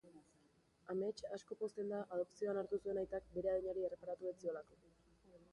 Amets 0.93 1.25
asko 1.37 1.57
pozten 1.59 1.93
da 1.93 1.99
adopzioan 2.17 2.61
hartu 2.63 2.81
zuen 2.87 3.03
aitak 3.03 3.31
bere 3.37 3.55
adinari 3.55 3.89
erreparatu 3.91 4.33
ez 4.33 4.37
ziolako. 4.41 4.83